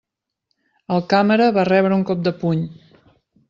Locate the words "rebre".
1.71-1.95